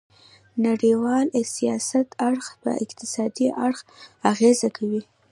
نړیوال 0.65 1.27
سیاسي 1.55 2.01
اړخ 2.29 2.45
په 2.61 2.71
اقتصادي 2.83 3.47
اړخ 3.65 3.79
اغیزه 4.31 4.69
کوي 4.77 5.01